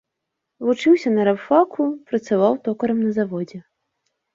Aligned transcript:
Вучыўся 0.67 1.13
на 1.19 1.27
рабфаку, 1.29 1.81
працаваў 2.11 2.61
токарам 2.67 3.07
на 3.09 3.17
заводзе. 3.23 3.67